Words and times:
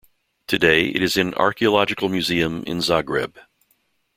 Today 0.47 0.87
it 0.87 1.03
is 1.03 1.15
in 1.15 1.35
Archaeological 1.35 2.09
Museum 2.09 2.63
in 2.65 2.79
Zagreb. 2.79 3.35